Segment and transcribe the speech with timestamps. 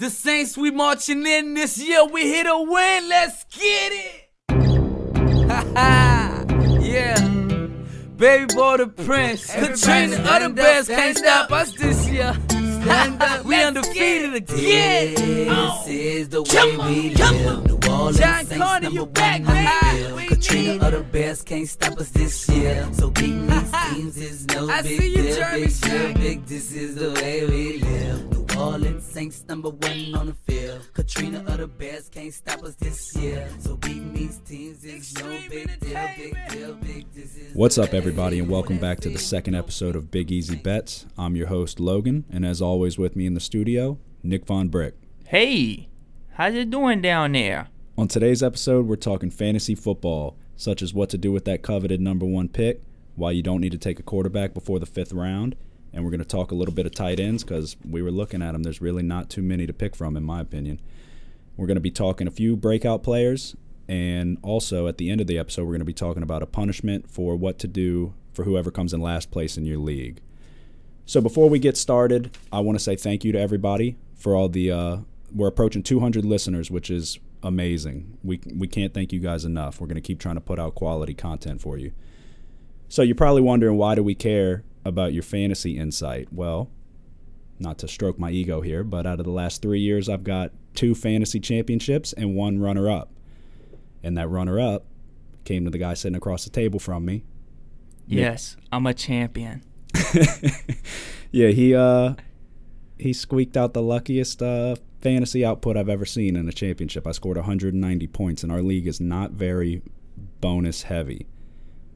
[0.00, 2.06] The Saints, we marching in this year.
[2.06, 3.06] We hit a win.
[3.10, 4.30] Let's get it.
[6.80, 7.20] yeah.
[8.16, 9.54] Baby boy the prince.
[9.54, 12.34] Katrina, other bears can't stop us this year.
[13.44, 15.14] we undefeated again.
[15.16, 15.84] This oh.
[15.86, 17.66] is the way we live.
[17.66, 20.14] New Orleans John Saints Carter, number you one back, on the man.
[20.16, 22.88] We Katrina, other bears can't stop us this year.
[22.94, 25.36] So beating these teams is no I big see you, deal.
[25.36, 26.46] Jeremy Big deal, big.
[26.46, 28.39] This is the way we live.
[28.60, 30.86] New Orleans Saints number one on the field.
[30.92, 33.48] Katrina, other bears can't stop us this year.
[33.58, 36.08] So beating these teams is no big deal.
[36.18, 37.10] Big deal, big.
[37.14, 40.56] This is What's up, everybody, and welcome back to the second episode of Big Easy
[40.56, 41.06] Bets.
[41.16, 44.94] I'm your host, Logan, and as always, with me in the studio, Nick Von Brick.
[45.24, 45.88] Hey,
[46.32, 47.68] how's it doing down there?
[47.96, 52.02] On today's episode, we're talking fantasy football, such as what to do with that coveted
[52.02, 52.82] number one pick,
[53.16, 55.56] why you don't need to take a quarterback before the fifth round,
[55.92, 58.42] and we're going to talk a little bit of tight ends because we were looking
[58.42, 58.62] at them.
[58.62, 60.80] There's really not too many to pick from, in my opinion.
[61.56, 63.56] We're going to be talking a few breakout players,
[63.88, 66.46] and also at the end of the episode, we're going to be talking about a
[66.46, 70.20] punishment for what to do for whoever comes in last place in your league.
[71.06, 74.48] So before we get started, I want to say thank you to everybody for all
[74.48, 74.70] the.
[74.70, 74.96] Uh,
[75.34, 78.18] we're approaching 200 listeners, which is amazing.
[78.22, 79.80] We we can't thank you guys enough.
[79.80, 81.92] We're going to keep trying to put out quality content for you.
[82.88, 86.28] So you're probably wondering why do we care about your fantasy insight?
[86.32, 86.70] Well,
[87.58, 90.52] not to stroke my ego here, but out of the last three years, I've got
[90.74, 93.10] two fantasy championships and one runner-up,
[94.02, 94.86] and that runner-up
[95.44, 97.24] came to the guy sitting across the table from me.
[98.08, 99.62] Nick- Yes, I'm a champion.
[101.30, 102.14] yeah, he uh
[102.98, 107.06] he squeaked out the luckiest uh fantasy output I've ever seen in a championship.
[107.06, 109.82] I scored 190 points and our league is not very
[110.40, 111.26] bonus heavy.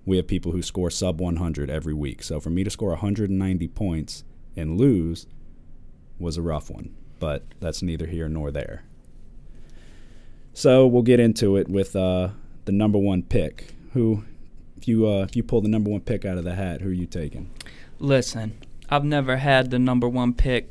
[0.06, 2.22] We have people who score sub 100 every week.
[2.22, 4.24] So for me to score 190 points
[4.56, 5.27] and lose
[6.19, 8.84] was a rough one, but that's neither here nor there.
[10.52, 12.30] So we'll get into it with uh
[12.64, 13.74] the number 1 pick.
[13.92, 14.24] Who
[14.77, 16.90] if you uh if you pull the number 1 pick out of the hat, who
[16.90, 17.50] are you taking?
[17.98, 18.58] Listen,
[18.90, 20.70] I've never had the number one pick,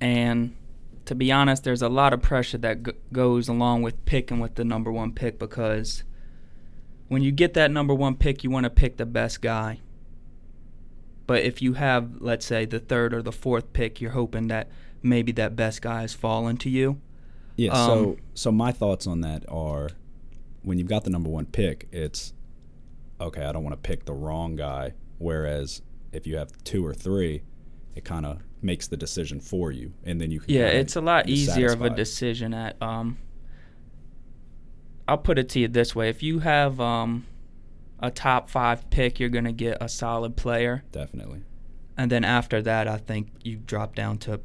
[0.00, 0.54] and
[1.04, 4.54] to be honest, there's a lot of pressure that g- goes along with picking with
[4.54, 6.04] the number one pick because
[7.08, 9.80] when you get that number one pick, you want to pick the best guy.
[11.26, 14.68] But if you have, let's say, the third or the fourth pick, you're hoping that
[15.02, 17.00] maybe that best guy has fallen to you.
[17.56, 17.72] Yeah.
[17.72, 19.90] so Um, so my thoughts on that are,
[20.62, 22.32] when you've got the number one pick, it's
[23.20, 23.44] okay.
[23.44, 24.92] I don't want to pick the wrong guy.
[25.18, 25.82] Whereas
[26.12, 27.42] if you have two or three,
[27.94, 30.52] it kind of makes the decision for you, and then you can.
[30.52, 33.18] Yeah, it's a lot easier of a decision at um
[35.06, 36.08] I'll put it to you this way.
[36.08, 37.26] If you have um
[38.00, 40.82] a top 5 pick, you're going to get a solid player.
[40.92, 41.42] Definitely.
[41.96, 44.40] And then after that, I think you drop down to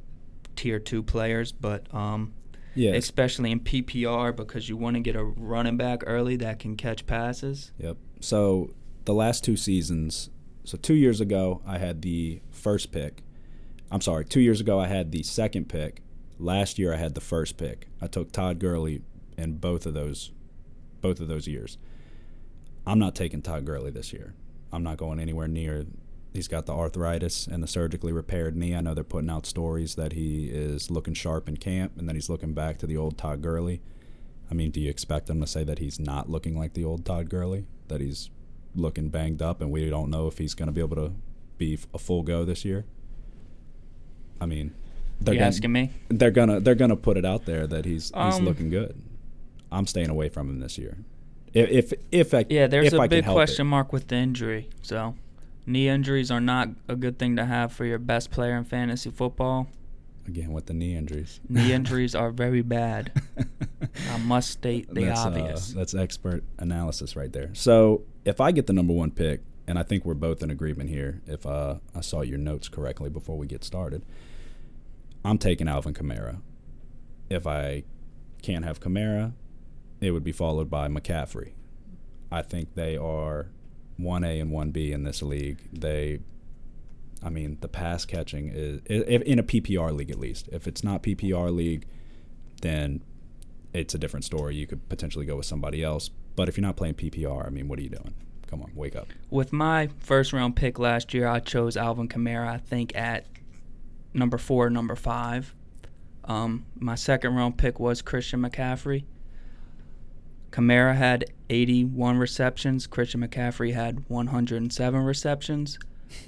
[0.56, 2.34] tier 2 players, but um
[2.76, 2.92] Yeah.
[2.94, 7.06] especially in PPR because you want to get a running back early that can catch
[7.06, 7.72] passes.
[7.80, 7.98] Yep.
[8.22, 8.72] So
[9.06, 10.30] the last two seasons,
[10.64, 13.24] so two years ago I had the first pick.
[13.92, 16.02] I'm sorry, two years ago I had the second pick.
[16.38, 17.88] Last year I had the first pick.
[18.02, 19.02] I took Todd Gurley
[19.38, 20.32] in both of those,
[21.02, 21.78] both of those years.
[22.86, 24.34] I'm not taking Todd Gurley this year.
[24.72, 25.86] I'm not going anywhere near.
[26.34, 28.76] He's got the arthritis and the surgically repaired knee.
[28.76, 32.16] I know they're putting out stories that he is looking sharp in camp and that
[32.16, 33.82] he's looking back to the old Todd Gurley.
[34.50, 37.06] I mean, do you expect them to say that he's not looking like the old
[37.06, 37.66] Todd Gurley?
[37.88, 38.30] That he's
[38.76, 41.12] looking banged up, and we don't know if he's going to be able to
[41.58, 42.86] be a full go this year?
[44.42, 44.74] I mean,
[45.20, 45.92] they're you gonna, asking me?
[46.08, 48.96] they're gonna they're gonna put it out there that he's he's Um, looking good.
[49.72, 50.98] I'm staying away from him this year.
[51.54, 53.70] If if, if I Yeah, there's a I big question It.
[53.70, 54.70] mark with the injury.
[54.82, 55.16] So,
[55.66, 59.10] knee injuries are not a good thing to have for your best player in fantasy
[59.10, 59.68] football.
[60.28, 61.40] Again with the knee injuries.
[61.50, 63.12] Knee injuries are very bad.
[64.12, 65.74] I must state the that's, uh, obvious.
[65.74, 67.50] that's expert analysis right there.
[67.54, 70.90] So if I get the number one pick, and I think we're both in agreement
[70.90, 74.04] here, if uh, I saw your notes correctly before we get started,
[75.26, 76.42] I'm taking Alvin Kamara.
[77.30, 77.84] If I
[78.42, 79.34] can't have Kamara,
[80.02, 81.52] it would be followed by McCaffrey.
[82.32, 83.48] I think they are
[84.00, 85.60] 1A and 1B in this league.
[85.74, 86.20] They,
[87.24, 90.48] I mean, the pass catching is, in a PPR league at least.
[90.52, 91.86] If it's not PPR league,
[92.62, 93.02] then
[93.74, 94.56] it's a different story.
[94.56, 96.10] You could potentially go with somebody else.
[96.36, 98.14] But if you're not playing PPR, I mean, what are you doing?
[98.48, 99.08] Come on, wake up.
[99.30, 103.26] With my first round pick last year, I chose Alvin Kamara, I think, at
[104.14, 105.54] number four, number five.
[106.24, 109.04] Um, my second round pick was Christian McCaffrey.
[110.52, 112.88] Kamara had 81 receptions.
[112.88, 115.78] Christian McCaffrey had 107 receptions.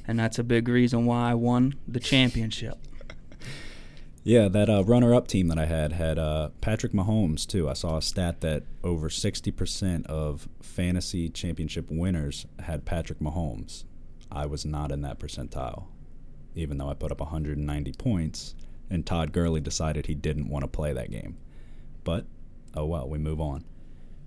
[0.08, 2.78] And that's a big reason why I won the championship.
[4.24, 7.68] Yeah, that uh, runner-up team that I had had uh, Patrick Mahomes too.
[7.68, 13.86] I saw a stat that over sixty percent of fantasy championship winners had Patrick Mahomes.
[14.32, 15.86] I was not in that percentile,
[16.54, 18.56] even though I put up 190 points.
[18.90, 21.38] And Todd Gurley decided he didn't want to play that game.
[22.04, 22.26] But
[22.76, 23.64] oh well, we move on.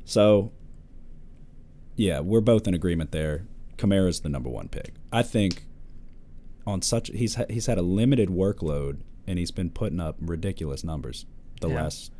[0.05, 0.53] So
[1.97, 3.47] yeah, we're both in agreement there.
[3.77, 4.95] Kamara's the number one pick.
[5.13, 5.65] I think
[6.67, 10.85] on such he's ha- he's had a limited workload and he's been putting up ridiculous
[10.85, 11.27] numbers
[11.61, 11.83] the Yeah.
[11.83, 12.13] last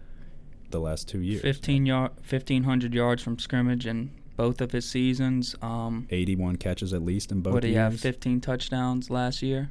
[0.71, 1.43] the last two years.
[1.43, 5.55] 15 yard, 1500 yards from scrimmage in both of his seasons.
[5.63, 8.01] Um, 81 catches at least in both what did he have?
[8.01, 9.71] 15 touchdowns last year.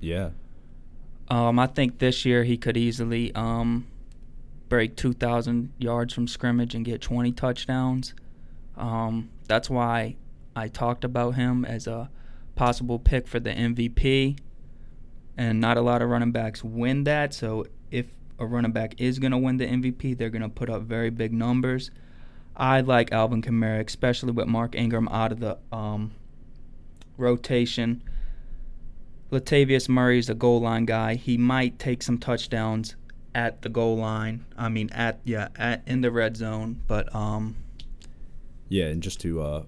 [0.00, 0.30] Yeah,
[1.28, 3.86] Um, I think this year he could easily um,
[4.74, 8.12] break 2,000 yards from scrimmage and get 20 touchdowns.
[8.76, 10.16] Um, that's why
[10.56, 12.10] I talked about him as a
[12.56, 14.36] possible pick for the MVP.
[15.36, 17.32] And not a lot of running backs win that.
[17.32, 18.06] So if
[18.40, 21.10] a running back is going to win the MVP, they're going to put up very
[21.10, 21.92] big numbers.
[22.56, 26.10] I like Alvin Kamara, especially with Mark Ingram out of the um,
[27.16, 28.02] rotation.
[29.30, 31.14] Latavius Murray is a goal line guy.
[31.14, 32.96] He might take some touchdowns
[33.34, 34.44] at the goal line.
[34.56, 36.80] I mean, at yeah, at in the red zone.
[36.86, 37.56] But um,
[38.68, 39.62] yeah, and just to uh,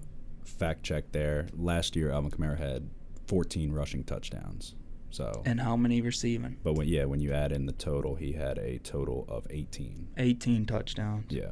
[0.45, 2.89] fact check there, last year Alvin Kamara had
[3.27, 4.75] 14 rushing touchdowns.
[5.09, 6.57] So, and how many receiving?
[6.63, 10.09] but when yeah, when you add in the total, he had a total of 18.
[10.17, 11.25] 18 touchdowns.
[11.29, 11.51] Yeah.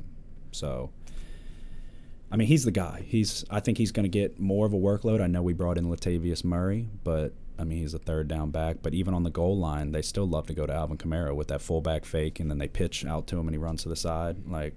[0.51, 0.91] So
[2.31, 3.03] I mean, he's the guy.
[3.07, 5.21] He's I think he's going to get more of a workload.
[5.21, 8.77] I know we brought in Latavius Murray, but I mean, he's a third down back,
[8.81, 11.47] but even on the goal line, they still love to go to Alvin Kamara with
[11.47, 13.95] that fullback fake and then they pitch out to him and he runs to the
[13.95, 14.75] side like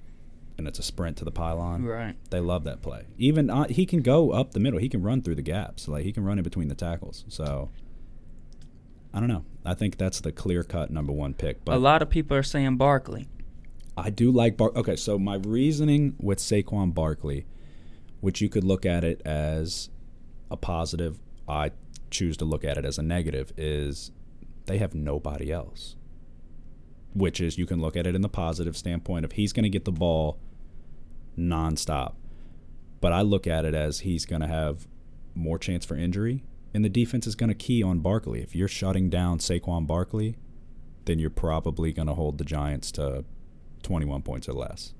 [0.58, 1.84] and it's a sprint to the pylon.
[1.84, 2.16] Right.
[2.30, 3.06] They love that play.
[3.16, 4.80] Even uh, he can go up the middle.
[4.80, 5.86] He can run through the gaps.
[5.86, 7.24] Like he can run in between the tackles.
[7.28, 7.70] So
[9.14, 9.44] I don't know.
[9.64, 11.64] I think that's the clear cut number one pick.
[11.64, 13.28] But a lot of people are saying Barkley.
[13.96, 14.72] I do like Bar.
[14.76, 17.46] Okay, so my reasoning with Saquon Barkley,
[18.20, 19.90] which you could look at it as
[20.50, 21.72] a positive, I
[22.10, 24.12] choose to look at it as a negative, is
[24.66, 25.96] they have nobody else.
[27.14, 29.70] Which is you can look at it in the positive standpoint of he's going to
[29.70, 30.38] get the ball
[31.36, 32.14] nonstop,
[33.00, 34.86] but I look at it as he's going to have
[35.34, 36.44] more chance for injury,
[36.74, 38.42] and the defense is going to key on Barkley.
[38.42, 40.36] If you're shutting down Saquon Barkley,
[41.06, 43.24] then you're probably going to hold the Giants to
[43.82, 44.94] 21 points or less.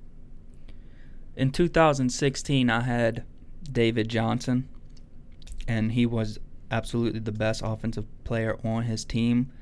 [1.37, 3.25] In 2016, I had
[3.71, 4.69] David Johnson,
[5.69, 6.39] and he was
[6.71, 9.53] absolutely the best offensive player on his team,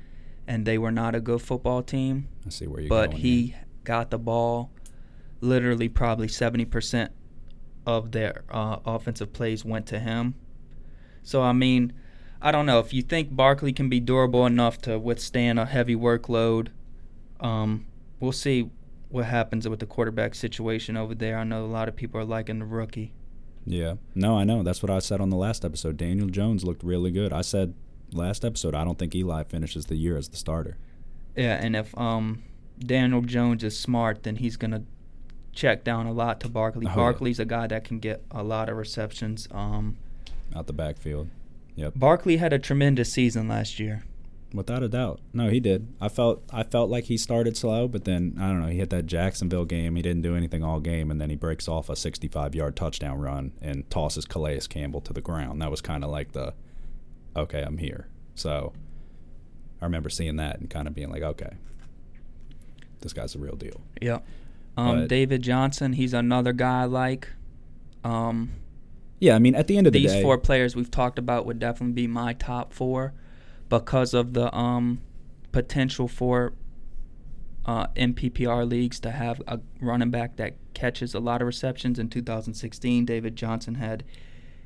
[0.47, 2.27] and they were not a good football team.
[2.45, 3.21] I see where you're but going.
[3.21, 4.71] he got the ball
[5.41, 7.09] literally probably 70%
[7.85, 10.35] of their uh, offensive plays went to him.
[11.23, 11.93] So, I mean,
[12.41, 12.79] I don't know.
[12.79, 16.69] If you think Barkley can be durable enough to withstand a heavy workload,
[17.39, 17.85] um,
[18.19, 18.69] we'll see
[19.09, 21.37] what happens with the quarterback situation over there.
[21.37, 23.13] I know a lot of people are liking the rookie.
[23.67, 23.95] Yeah.
[24.15, 24.63] No, I know.
[24.63, 25.97] That's what I said on the last episode.
[25.97, 27.33] Daniel Jones looked really good.
[27.33, 27.73] I said
[28.13, 30.77] last episode I don't think Eli finishes the year as the starter.
[31.35, 32.43] Yeah, and if um,
[32.79, 34.83] Daniel Jones is smart, then he's going to
[35.51, 36.85] check down a lot to Barkley.
[36.85, 36.95] Oh, yeah.
[36.95, 39.47] Barkley's a guy that can get a lot of receptions.
[39.51, 39.97] Um,
[40.55, 41.29] Out the backfield.
[41.75, 41.93] Yep.
[41.95, 44.03] Barkley had a tremendous season last year.
[44.53, 45.19] Without a doubt.
[45.33, 45.87] No, he did.
[45.99, 48.89] I felt I felt like he started slow, but then I don't know, he hit
[48.91, 49.95] that Jacksonville game.
[49.97, 53.51] He didn't do anything all game and then he breaks off a 65-yard touchdown run
[53.61, 55.61] and tosses Calais Campbell to the ground.
[55.61, 56.53] That was kind of like the
[57.35, 58.07] okay, I'm here.
[58.35, 58.71] So
[59.81, 61.51] I remember seeing that and kind of being like, okay.
[63.01, 63.81] This guy's a real deal.
[64.01, 64.25] Yep.
[64.77, 67.29] Um, But- David Johnson, he's another guy I like.
[68.03, 68.51] Um,
[69.19, 71.45] Yeah, I mean, at the end of the day, these four players we've talked about
[71.45, 73.13] would definitely be my top four
[73.69, 75.01] because of the um,
[75.51, 76.53] potential for
[77.65, 81.99] uh, MPPR leagues to have a running back that catches a lot of receptions.
[81.99, 84.03] In 2016, David Johnson had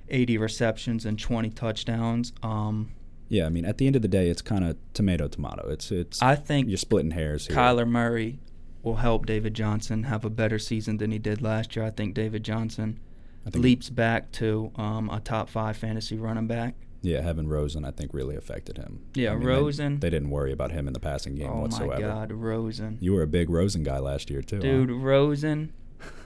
[0.10, 2.34] 80 receptions and 20 touchdowns.
[2.44, 2.92] Um,
[3.28, 5.70] yeah, I mean, at the end of the day, it's kind of tomato tomato.
[5.70, 7.56] It's it's I think you're splitting hairs here.
[7.56, 8.40] Kyler Murray
[8.84, 11.86] will help David Johnson have a better season than he did last year.
[11.86, 13.00] I think David Johnson
[13.46, 16.76] I think leaps back to um, a top five fantasy running back.
[17.02, 19.02] Yeah, having Rosen, I think, really affected him.
[19.16, 20.00] Yeah, I mean, Rosen.
[20.00, 21.94] They, didn't worry about him in the passing game oh whatsoever.
[21.96, 24.62] Oh my God, Rosen, You were a big Rosen guy last year too, huh?
[24.62, 25.74] dude, Rosen.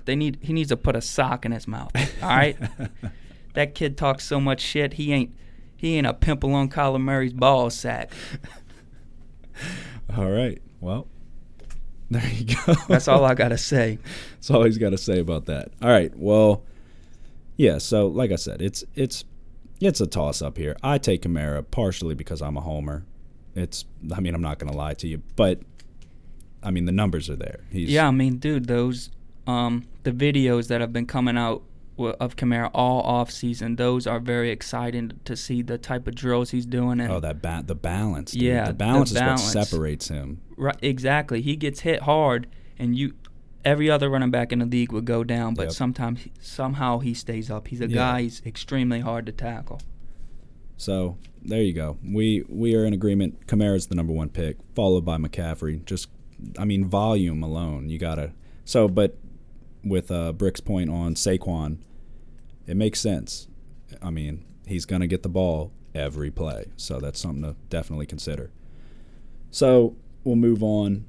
[0.03, 1.91] They need he needs to put a sock in his mouth.
[2.21, 2.57] All right,
[3.53, 4.93] that kid talks so much shit.
[4.93, 5.33] He ain't
[5.75, 8.11] he ain't a pimple on Kyler Murray's ball sack.
[10.17, 10.61] all right.
[10.79, 11.07] Well,
[12.09, 12.75] there you go.
[12.87, 13.99] That's all I gotta say.
[14.35, 15.71] That's all he's got to say about that.
[15.81, 16.15] All right.
[16.15, 16.63] Well,
[17.57, 17.79] yeah.
[17.79, 19.25] So, like I said, it's it's
[19.81, 20.75] it's a toss up here.
[20.83, 23.05] I take Kamara partially because I'm a homer.
[23.55, 23.85] It's.
[24.15, 25.61] I mean, I'm not going to lie to you, but
[26.63, 27.59] I mean, the numbers are there.
[27.71, 29.09] He's Yeah, I mean, dude, those
[29.47, 31.61] um the videos that have been coming out
[31.97, 36.49] of Kamara all off season, those are very exciting to see the type of drills
[36.51, 38.31] he's doing and Oh, that ba- the balance.
[38.31, 38.41] Dude.
[38.41, 39.55] Yeah, the the balance is balance.
[39.55, 40.41] what separates him.
[40.57, 41.41] Right, exactly.
[41.41, 43.13] He gets hit hard, and you,
[43.65, 45.71] every other running back in the league would go down, but Yep.
[45.73, 47.67] sometimes somehow he stays up.
[47.67, 47.95] He's a Yeah.
[47.95, 48.21] guy.
[48.23, 49.81] He's extremely hard to tackle.
[50.77, 51.97] So there you go.
[52.03, 53.47] We we are in agreement.
[53.47, 55.83] Kamara's the number one pick, followed by McCaffrey.
[55.85, 56.09] Just,
[56.57, 58.31] I mean, volume alone, you gotta.
[58.65, 59.17] So, but
[59.83, 61.77] with uh, Brick's point on Saquon,
[62.67, 63.47] it makes sense.
[64.01, 68.51] I mean, he's gonna get the ball every play, so that's something to definitely consider.
[69.51, 71.05] So we'll move on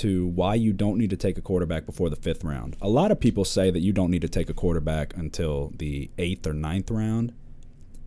[0.00, 2.76] to why you don't need to take a quarterback before the fifth round.
[2.80, 6.10] A lot of people say that you don't need to take a quarterback until the
[6.16, 7.32] eighth or ninth round.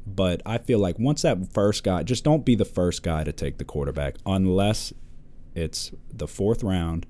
[0.06, 3.32] But I feel like once that first guy, just don't be the first guy to
[3.32, 4.92] take the quarterback unless
[5.56, 7.06] it's the fourth round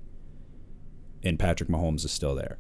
[1.24, 2.58] and Patrick Mahomes is still there.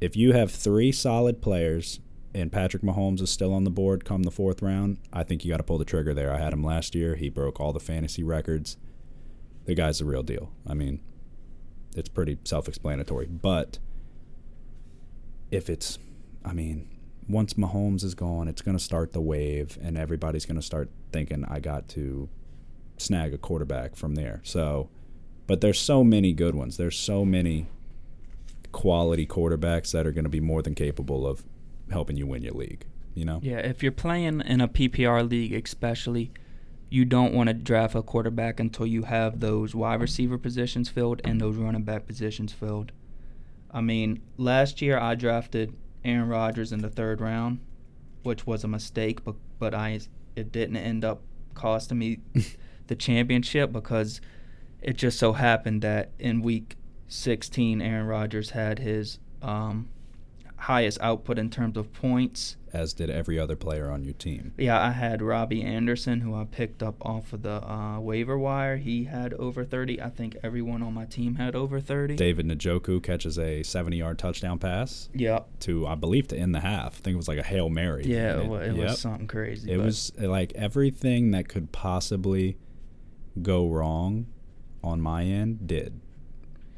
[0.00, 2.00] If you have three solid players
[2.34, 5.50] and Patrick Mahomes is still on the board come the fourth round, I think you
[5.50, 6.32] got to pull the trigger there.
[6.32, 7.16] I had him last year.
[7.16, 8.78] He broke all the fantasy records.
[9.66, 10.50] The guy's the real deal.
[10.66, 11.00] I mean,
[11.94, 13.26] it's pretty self explanatory.
[13.26, 13.78] But
[15.50, 15.98] if it's,
[16.44, 16.88] I mean,
[17.28, 20.90] once Mahomes is gone, it's going to start the wave, and everybody's going to start
[21.12, 22.28] thinking, I got to
[22.98, 24.40] snag a quarterback from there.
[24.44, 24.88] So,
[25.46, 26.76] but there's so many good ones.
[26.76, 27.66] There's so many
[28.72, 31.42] quality quarterbacks that are going to be more than capable of
[31.90, 32.84] helping you win your league.
[33.14, 33.40] You know?
[33.42, 36.30] Yeah, if you're playing in a PPR league, especially,
[36.90, 41.20] you don't want to draft a quarterback until you have those wide receiver positions filled
[41.24, 42.90] and those running back positions filled.
[43.70, 47.60] I mean, last year I drafted Aaron Rodgers in the third round,
[48.24, 50.00] which was a mistake, but but I
[50.34, 51.22] it didn't end up
[51.54, 52.18] costing me
[52.88, 54.20] the championship because
[54.82, 56.76] it just so happened that in week
[57.08, 59.88] 16 Aaron Rodgers had his um,
[60.56, 62.56] highest output in terms of points.
[62.72, 64.54] As did every other player on your team.
[64.56, 68.76] Yeah, I had Robbie Anderson, who I picked up off of the uh, waiver wire.
[68.76, 70.00] He had over 30.
[70.00, 72.14] I think everyone on my team had over 30.
[72.14, 75.48] David Njoku catches a 70 yard touchdown pass Yep.
[75.60, 76.98] to, I believe, to end the half.
[76.98, 78.04] I think it was like a Hail Mary.
[78.06, 78.88] Yeah, it, wa- it yep.
[78.90, 79.70] was something crazy.
[79.72, 82.56] It was uh, like everything that could possibly
[83.42, 84.26] go wrong
[84.82, 86.00] on my end did.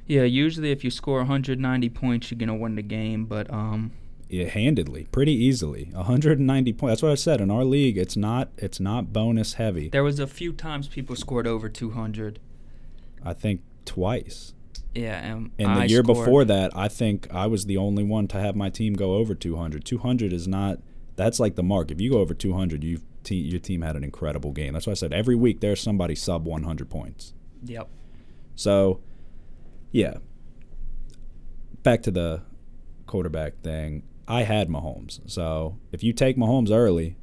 [0.06, 3.24] Yeah, usually if you score 190 points, you're gonna win the game.
[3.26, 3.92] But um,
[4.32, 5.90] handedly, pretty easily.
[5.92, 6.90] 190 points.
[6.92, 7.40] That's what I said.
[7.40, 9.88] In our league, it's not it's not bonus heavy.
[9.88, 12.38] there was a few times people scored over 200.
[13.24, 14.54] I think twice.
[14.94, 18.02] Yeah, and And the I year scored- before that, I think I was the only
[18.04, 19.84] one to have my team go over 200.
[19.84, 20.78] 200 is not
[21.16, 21.90] that's like the mark.
[21.90, 24.72] If you go over 200, you te- your team had an incredible game.
[24.72, 27.34] That's why I said every week there's somebody sub 100 points.
[27.64, 27.88] Yep.
[28.56, 29.00] So,
[29.92, 30.14] yeah.
[31.82, 32.42] Back to the
[33.06, 34.02] quarterback thing.
[34.32, 35.20] I had Mahomes.
[35.30, 37.18] So, if you take Mahomes early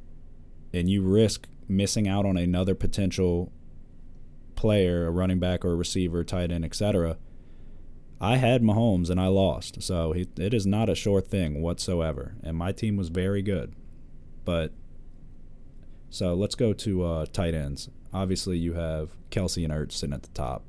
[0.72, 3.50] and you risk missing out on another potential
[4.54, 7.16] player, a running back or a receiver, tight end, etc.,
[8.20, 9.82] I had Mahomes and I lost.
[9.82, 12.36] So, it is not a sure thing whatsoever.
[12.44, 13.74] And my team was very good.
[14.44, 14.72] But
[16.10, 17.88] so let's go to uh, tight ends.
[18.12, 20.62] Obviously, you have Kelce and Ertz sitting at the top,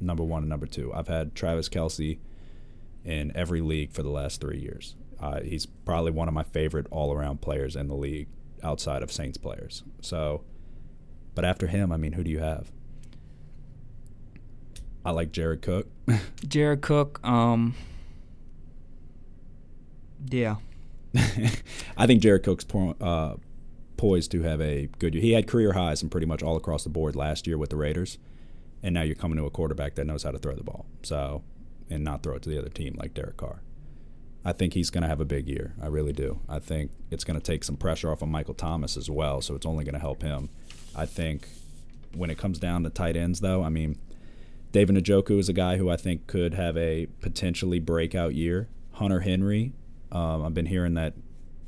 [0.00, 0.92] number one and number two.
[0.94, 2.20] I've had Travis Kelce
[3.04, 4.94] in every league for the last three years.
[5.22, 8.26] Uh, he's probably one of my favorite all-around players in the league
[8.62, 9.84] outside of Saints players.
[10.00, 10.42] So,
[11.36, 12.72] but after him, I mean, who do you have?
[15.04, 15.86] I like Jared Cook.
[16.48, 17.24] Jared Cook.
[17.24, 17.74] Um.
[20.28, 20.56] Yeah.
[21.96, 23.36] I think Jared Cook's po- uh,
[23.96, 25.22] poised to have a good year.
[25.22, 27.76] He had career highs and pretty much all across the board last year with the
[27.76, 28.18] Raiders,
[28.82, 30.86] and now you're coming to a quarterback that knows how to throw the ball.
[31.02, 31.42] So,
[31.90, 33.60] and not throw it to the other team like Derek Carr.
[34.44, 35.74] I think he's going to have a big year.
[35.80, 36.40] I really do.
[36.48, 39.54] I think it's going to take some pressure off of Michael Thomas as well, so
[39.54, 40.48] it's only going to help him.
[40.96, 41.48] I think
[42.14, 43.98] when it comes down to tight ends, though, I mean,
[44.72, 48.68] David Njoku is a guy who I think could have a potentially breakout year.
[48.92, 49.72] Hunter Henry,
[50.10, 51.14] um, I've been hearing that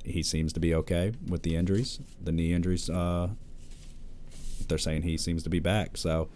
[0.04, 2.90] he seems to be okay with the injuries, the knee injuries.
[2.90, 3.30] Uh,
[4.68, 5.96] they're saying he seems to be back.
[5.96, 6.28] So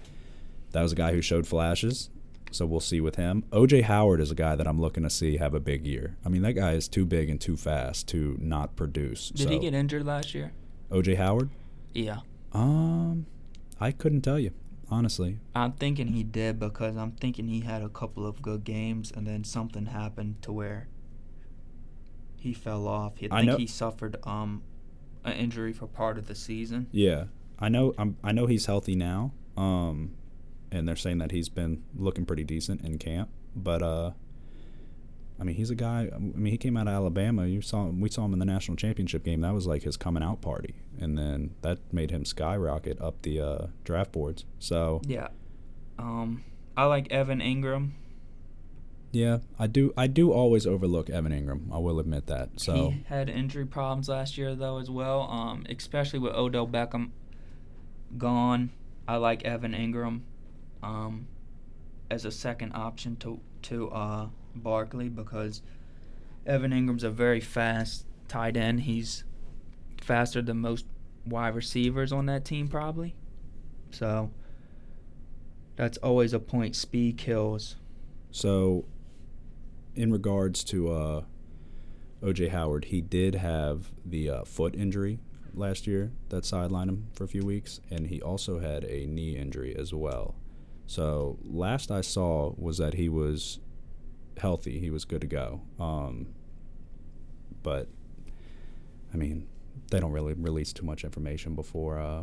[0.72, 2.10] that was a guy who showed flashes.
[2.50, 3.44] So we'll see with him.
[3.52, 6.16] OJ Howard is a guy that I'm looking to see have a big year.
[6.24, 9.28] I mean, that guy is too big and too fast to not produce.
[9.30, 10.52] Did so, he get injured last year?
[10.90, 11.50] OJ Howard?
[11.92, 12.20] Yeah.
[12.52, 13.26] Um,
[13.80, 14.52] I couldn't tell you
[14.90, 15.38] honestly.
[15.54, 19.26] I'm thinking he did because I'm thinking he had a couple of good games and
[19.26, 20.88] then something happened to where
[22.36, 23.14] he fell off.
[23.22, 24.62] I I think know- he suffered um
[25.24, 26.86] an injury for part of the season.
[26.92, 27.24] Yeah,
[27.58, 27.92] I know.
[27.98, 29.32] I'm, I know he's healthy now.
[29.56, 30.14] Um,
[30.70, 33.30] and they're saying that he's been looking pretty decent in camp.
[33.56, 34.12] But uh,
[35.40, 36.10] I mean, he's a guy.
[36.14, 37.46] I mean, he came out of Alabama.
[37.46, 39.40] You saw we saw him in the national championship game.
[39.42, 43.40] That was like his coming out party, and then that made him skyrocket up the
[43.40, 44.44] uh, draft boards.
[44.58, 45.28] So Yeah.
[45.98, 46.44] Um,
[46.76, 47.90] I like Evan Engram.
[49.10, 49.92] yeah, I do.
[49.96, 51.72] I do always overlook Evan Engram.
[51.72, 52.50] I will admit that.
[52.56, 55.22] So He had injury problems last year though as well.
[55.22, 57.10] Um, especially with Odell Beckham
[58.16, 58.70] gone.
[59.06, 60.20] I like Evan Engram,
[60.82, 61.26] um,
[62.10, 65.62] as a second option to to uh Barkley because
[66.46, 68.80] Evan Engram's a very fast tight end.
[68.80, 69.24] He's
[70.00, 70.86] faster than most
[71.26, 73.14] wide receivers on that team probably.
[73.90, 74.30] So
[75.78, 76.74] that's always a point.
[76.74, 77.76] Speed kills.
[78.32, 78.84] So,
[79.94, 81.22] in regards to uh,
[82.20, 85.20] OJ Howard, he did have the uh, foot injury
[85.54, 89.36] last year that sidelined him for a few weeks, and he also had a knee
[89.36, 90.34] injury as well.
[90.88, 93.60] So, last I saw was that he was
[94.38, 95.60] healthy, he was good to go.
[95.78, 96.28] Um,
[97.62, 97.88] but,
[99.12, 99.46] I mean,
[99.90, 101.98] they don't really release too much information before.
[101.98, 102.22] Uh,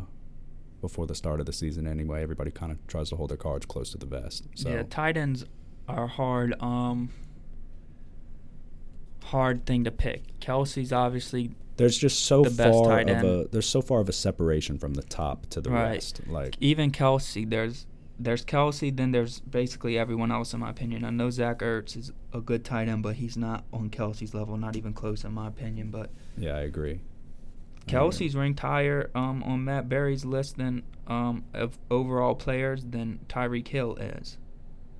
[0.80, 3.64] before the start of the season, anyway, everybody kind of tries to hold their cards
[3.66, 4.44] close to the vest.
[4.56, 5.44] So Yeah, tight ends
[5.88, 6.54] are hard.
[6.60, 7.10] Um,
[9.24, 10.38] hard thing to pick.
[10.40, 14.76] Kelce's obviously There's just so the far of a there's so far of a separation
[14.78, 15.94] from the top to the Right.
[15.94, 16.20] rest.
[16.26, 17.48] Like even Kelce.
[17.48, 17.86] There's
[18.18, 18.94] there's Kelce.
[18.96, 21.04] Then there's basically everyone else in my opinion.
[21.04, 24.56] I know Zach Ertz is a good tight end, but he's not on Kelce's level.
[24.56, 25.90] Not even close in my opinion.
[25.90, 27.00] But yeah, I agree.
[27.88, 33.20] I Kelce's ranked higher um, on Matt Berry's list than um, of overall players than
[33.28, 34.38] Tyreek Hill is.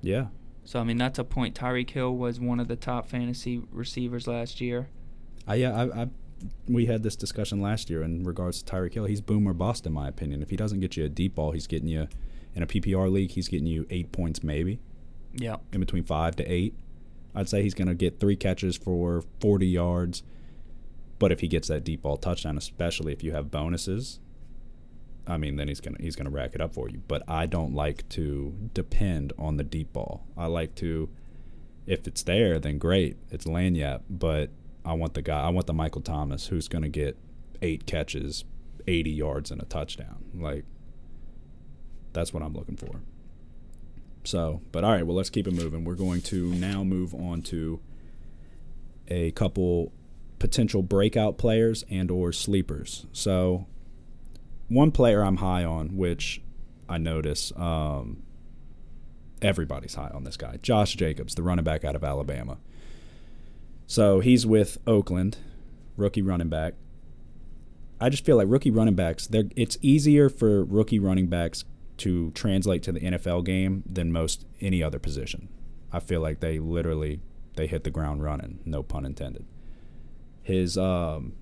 [0.01, 0.27] Yeah,
[0.63, 1.55] So I mean that's a point.
[1.55, 4.89] Tyreek Hill was one of the top fantasy receivers last year.
[5.47, 6.07] I yeah I, I
[6.67, 9.05] we had this discussion last year in regards to Tyreek Hill.
[9.05, 10.43] He's boom or bust in my opinion.
[10.43, 12.07] If he doesn't get you a deep ball, he's getting you
[12.57, 13.31] in a PPR league.
[13.31, 14.79] He's getting you eight points maybe
[15.33, 15.57] Yeah.
[15.71, 16.73] in between five to eight.
[17.35, 20.23] I'd say he's going to get three catches for 40 yards.
[21.19, 24.19] But if he gets that deep ball touchdown, especially if you have bonuses,
[25.27, 27.01] I mean, then he's gonna he's gonna rack it up for you.
[27.07, 30.25] But I don't like to depend on the deep ball.
[30.37, 31.09] I like to,
[31.85, 34.01] if it's there, then great, it's lagniappe.
[34.09, 34.51] But
[34.85, 37.17] I want the guy, I want the Michael Thomas who's gonna get
[37.61, 38.45] eight catches,
[38.87, 40.23] 80 yards, and a touchdown.
[40.33, 40.63] Like
[42.17, 43.01] that's what I'm looking for.
[44.23, 45.85] So, but all right, well, let's keep it moving.
[45.85, 47.79] We're going to now move on to
[49.07, 49.93] a couple
[50.39, 53.05] potential breakout players and or sleepers.
[53.13, 53.67] So,
[54.67, 56.41] one player I'm high on, which
[56.89, 58.23] I notice um,
[59.41, 62.57] everybody's high on this guy, Josh Jacobs, the running back out of Alabama.
[63.85, 65.37] So he's with Oakland,
[65.95, 66.73] rookie running back.
[68.01, 71.63] I just feel like rookie running backs, they're, it's easier for rookie running backs
[71.97, 75.49] to translate to the NFL game than most any other position.
[75.91, 77.21] I feel like they literally
[77.55, 79.45] they hit the ground running, no pun intended.
[80.43, 81.33] His um,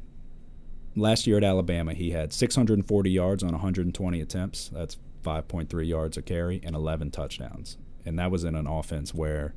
[0.96, 4.70] last year at Alabama, he had 640 yards on 120 attempts.
[4.70, 7.78] That's 5.3 yards a carry and 11 touchdowns.
[8.06, 9.54] And that was in an offense where,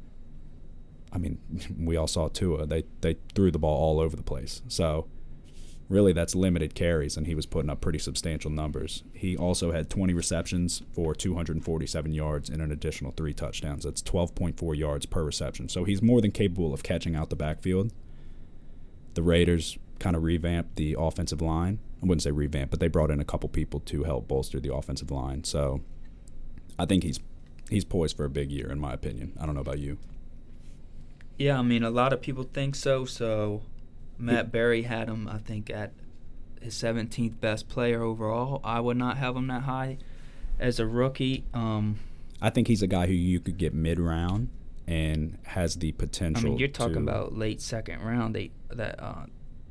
[1.13, 1.39] I mean,
[1.79, 2.67] we all saw Tua.
[2.67, 4.63] They they threw the ball all over the place.
[4.69, 5.07] So
[5.89, 9.03] really that's limited carries and he was putting up pretty substantial numbers.
[9.13, 13.85] He also had 20 receptions for 247 yards and an additional 3 touchdowns.
[13.85, 15.69] That's 12.4 yards per reception.
[15.69, 17.93] So he's more than capable of catching out the backfield.
[19.15, 21.79] The Raiders kind of revamped the offensive line.
[22.03, 24.73] I wouldn't say revamp, but they brought in a couple people to help bolster the
[24.73, 25.45] offensive line.
[25.45, 25.81] So
[26.79, 27.19] I think he's
[27.71, 29.33] he's poised for a big year in my opinion.
[29.41, 29.99] I don't know about you.
[31.39, 33.05] Yeah, I mean, a lot of people think so.
[33.05, 33.63] So,
[34.19, 35.93] Matt Berry had him, I think, at
[36.61, 38.61] his 17th best player overall.
[38.65, 39.99] I would not have him that high
[40.59, 41.45] as a rookie.
[41.55, 41.99] Um,
[42.41, 44.49] I think he's a guy who you could get mid round
[44.87, 46.47] and has the potential.
[46.47, 48.35] I mean, you're talking about late second round.
[48.35, 49.27] They that uh,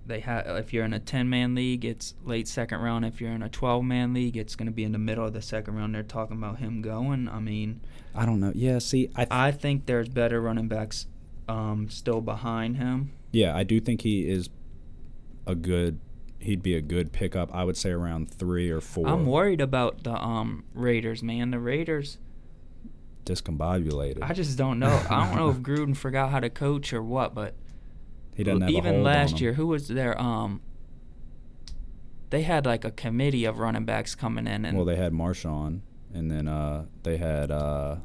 [0.05, 0.47] they have.
[0.47, 3.05] If you're in a 10 man league, it's late second round.
[3.05, 5.33] If you're in a 12 man league, it's going to be in the middle of
[5.33, 5.95] the second round.
[5.95, 7.29] They're talking about him going.
[7.29, 7.81] I mean,
[8.15, 8.51] I don't know.
[8.53, 11.07] Yeah, see, I th- I think there's better running backs
[11.47, 13.11] um, still behind him.
[13.37, 14.49] Yeah, I do think he is
[15.45, 15.99] a good.
[16.39, 17.53] He'd be a good pickup.
[17.53, 21.51] I would say around three or 4 I'm worried about the um, Raiders, man.
[21.51, 22.19] The Raiders.
[23.25, 24.19] Discombobulated.
[24.21, 25.03] I just don't know.
[25.09, 27.55] I don't know if Gruden forgot how to coach or what, but
[28.35, 30.61] he doesn't have even last year, who was their um?
[32.29, 35.81] They had like a committee of running backs coming in, and Well, they had Marshawn,
[36.13, 37.97] and then uh, they had uh,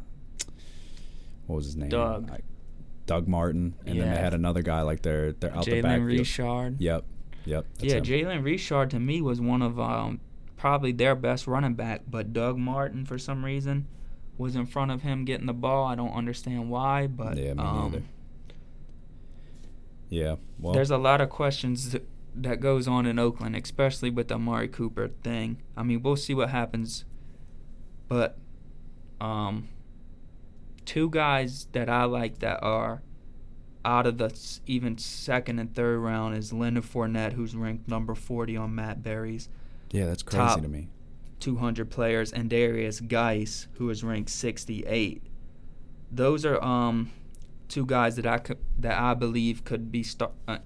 [1.46, 1.88] what was his name?
[1.88, 2.30] Doug.
[3.06, 6.08] Doug Martin, and then they had another guy like they're they're out the Jalen backfield.
[6.08, 6.80] Richard.
[6.80, 7.04] Yep,
[7.44, 7.66] yep.
[7.80, 8.04] yeah, him.
[8.04, 10.20] Jalen Richard to me was one of um,
[10.56, 13.86] probably their best running back, but Doug Martin for some reason
[14.38, 15.86] was in front of him getting the ball.
[15.86, 18.04] I don't understand why, but Yeah, me um, neither.
[20.08, 20.36] Yeah.
[20.58, 24.34] Well, there's a lot of questions th- that goes on in Oakland, especially with the
[24.34, 25.62] Amari Cooper thing.
[25.76, 27.04] I mean, we'll see what happens,
[28.08, 28.38] but
[29.20, 29.68] um,
[30.84, 33.02] two guys that I like that are
[33.84, 34.32] out of the
[34.66, 39.48] even second and third round is Leonard Fournette, who's ranked number 40 on Matt Berry's
[39.92, 40.88] yeah, that's crazy to me.
[41.40, 45.22] 200 players, and Derrius Guice, who is ranked 68.
[46.10, 47.10] Those are um
[47.68, 50.58] two guys that I could that I believe could be start uh,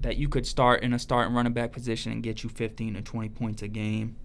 [0.00, 3.02] that you could start in a starting running back position and get you 15 to
[3.02, 4.16] 20 points a game.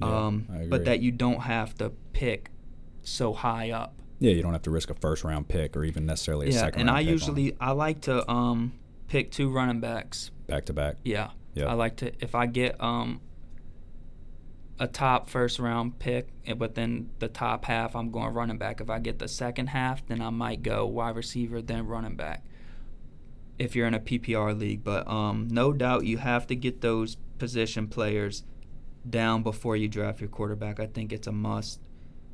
[0.00, 0.68] Yeah, um, I agree.
[0.68, 2.50] but that you don't have to pick
[3.02, 3.94] so high up.
[4.20, 6.60] Yeah, you don't have to risk a first round pick or even necessarily a yeah,
[6.60, 8.72] second and I usually I like to um
[9.08, 10.96] pick two running backs back to back.
[11.04, 11.30] Yeah.
[11.54, 11.66] Yeah.
[11.66, 13.20] I like to if I get um
[14.78, 18.80] a top first round pick, eh, but then the top half I'm going running back.
[18.80, 22.44] If I get the second half, then I might go wide receiver then running back.
[23.58, 27.16] If you're in a PPR league, but um no doubt you have to get those
[27.38, 28.44] position players
[29.08, 30.78] down before you draft your quarterback.
[30.78, 31.80] I think it's a must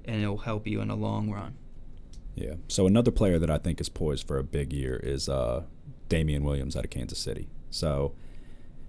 [0.04, 1.54] and it'll help you in the long run.
[2.36, 2.54] Yeah.
[2.68, 5.64] So another player that I think is poised for a big year is uh,
[6.08, 7.48] Damien Williams out of Kansas City.
[7.70, 8.14] So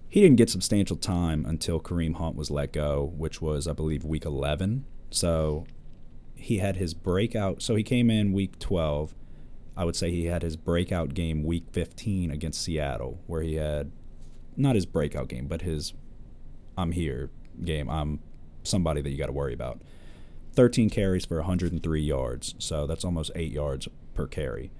[0.09, 4.03] he didn't get substantial time until Kareem Hunt was let go, which was I believe
[4.03, 4.85] week 11.
[5.09, 5.65] So
[6.35, 7.61] he had his breakout.
[7.61, 9.15] So he came in week 12.
[9.75, 13.91] I would say he had his breakout game week 15 against Seattle, where he had
[14.57, 15.93] not his breakout game, but his
[16.77, 17.31] I'm here
[17.63, 17.89] game.
[17.89, 18.19] I'm
[18.63, 19.81] somebody that you got to worry about.
[20.57, 24.71] 13 carries for 103 yards, so that's almost eight yards per carry.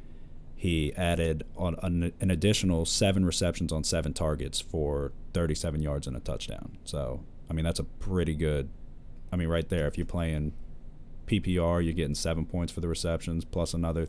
[0.56, 6.18] He added on an, an additional seven receptions on seven targets for 37 yards and
[6.18, 6.80] a touchdown.
[6.84, 8.70] So, I mean, that's a pretty good.
[9.32, 10.54] I mean, right there, if you're playing
[11.28, 14.08] PPR, you're getting seven points for the receptions, plus another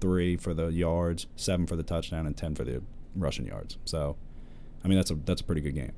[0.00, 2.80] three for the yards, seven for the touchdown, and 10 for the
[3.14, 3.76] rushing yards.
[3.84, 4.16] So,
[4.82, 5.92] I mean, that's a that's a pretty good game.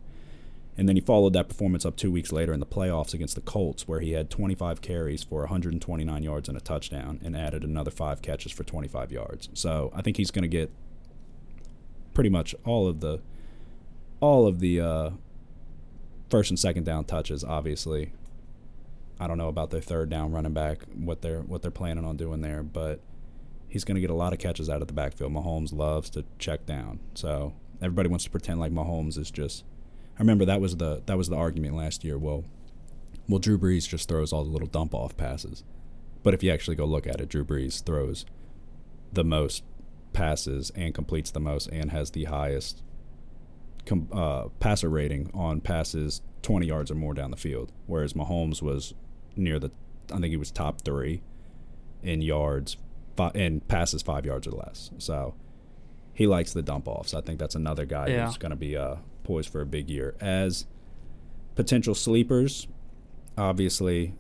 [0.77, 3.43] And then he followed that performance up two weeks later in the playoffs against the
[3.43, 7.91] Colts, where he had 25 carries for 129 yards and a touchdown, and added another
[7.91, 9.51] five catches for 25 yards.
[9.53, 10.71] So I think he's going to get
[12.15, 13.21] pretty much all of the
[14.21, 15.11] all of the uh,
[16.31, 17.45] first and second down touches.
[17.45, 18.13] Obviously,
[19.21, 22.17] I don't know about their third down running back, what they're what they're planning on
[22.17, 23.01] doing there, but
[23.69, 25.33] he's going to get a lot of catches out of the backfield.
[25.33, 29.65] Mahomes loves to check down, so everybody wants to pretend like Mahomes is just.
[30.19, 32.19] I remember that was the that was the argument last year.
[32.19, 32.45] Well,
[33.29, 35.65] well, Drew Brees just throws all the little dump off passes,
[36.23, 38.27] but if you actually go look at it, Drew Brees throws
[39.13, 39.65] the most
[40.13, 42.83] passes and completes the most and has the highest
[43.87, 48.61] com- uh, passer rating on passes 20 yards or more down the field, whereas Mahomes
[48.61, 48.95] was
[49.37, 49.71] near the
[50.13, 51.23] I think he was top three
[52.03, 52.77] in yards
[53.17, 54.91] fi- and passes five yards or less.
[54.99, 55.35] So
[56.13, 57.15] he likes the dump offs.
[57.15, 58.27] I think that's another guy Yeah.
[58.27, 60.15] who's going to be uh, poised for a big year.
[60.21, 60.67] As
[61.55, 62.67] potential sleepers,
[63.37, 64.15] obviously,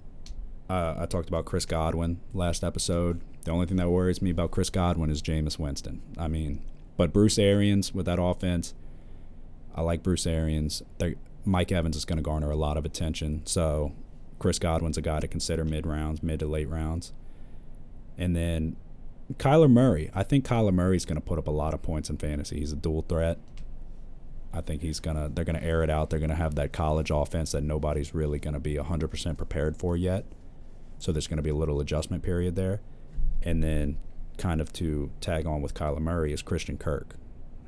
[0.69, 3.21] uh, I talked about Chris Godwin last episode.
[3.45, 6.03] The only thing that worries me about Chris Godwin is Jameis Winston.
[6.17, 6.63] I mean,
[6.97, 8.75] but Bruce Arians with that offense,
[9.75, 10.83] I like Bruce Arians.
[10.99, 13.43] They're, Mike Evans is going to garner a lot of attention.
[13.47, 13.93] So
[14.39, 17.13] Chris Godwin's a guy to consider mid rounds, mid to late rounds.
[18.17, 18.77] And then
[19.35, 20.11] Kyler Murray.
[20.15, 22.61] I think Kyler Murray's going to put up a lot of points in fantasy.
[22.61, 23.39] He's a dual threat.
[24.55, 25.29] I think he's gonna.
[25.31, 26.11] They're gonna air it out.
[26.11, 29.97] They're gonna have that college offense that nobody's really gonna be hundred percent prepared for
[29.97, 30.27] yet.
[30.99, 32.81] So there's gonna be a little adjustment period there,
[33.43, 33.97] and then
[34.37, 37.17] kind of to tag on with Kyler Murray is Christian Kirk,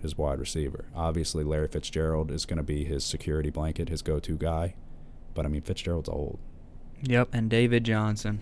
[0.02, 0.84] his wide receiver.
[0.94, 4.74] Obviously, Larry Fitzgerald is gonna be his security blanket, his go-to guy.
[5.34, 6.38] But I mean, Fitzgerald's old,
[7.02, 8.40] Yep, and David Johnson.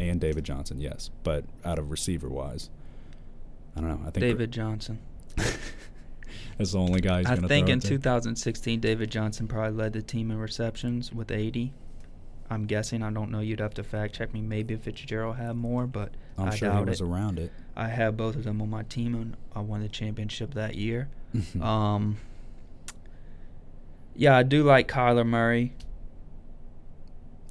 [0.00, 1.10] and David Johnson, yes.
[1.22, 2.68] But out of receiver wise,
[3.76, 4.00] I don't know.
[4.06, 4.98] I think David Johnson.
[6.58, 7.88] Is the only guy he's I gonna think throw in to.
[7.88, 11.72] 2016, David Johnson probably led the team in receptions with 80.
[12.50, 13.02] I'm guessing.
[13.02, 13.40] I don't know.
[13.40, 14.42] You'd have to fact check me.
[14.42, 17.04] Maybe Fitzgerald had more, but I'm I sure he was it.
[17.04, 17.50] around it.
[17.74, 21.08] I have both of them on my team, and I won the championship that year.
[21.62, 22.18] um,
[24.14, 25.72] yeah, I do like Kyler Murray.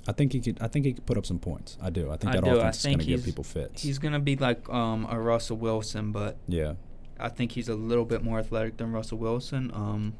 [0.07, 0.57] I think he could.
[0.61, 1.77] I think he could put up some points.
[1.81, 2.11] I do.
[2.11, 2.51] I think I that do.
[2.51, 3.81] I offense is going to give people fits.
[3.81, 6.73] He's gonna be like um, a Russell Wilson, but yeah,
[7.21, 9.71] I think he's a little bit more athletic than Russell Wilson.
[9.73, 10.13] Um,